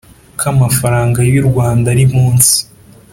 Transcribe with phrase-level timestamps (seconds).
[0.39, 2.57] k amafaranga y u Rwanda ari munsi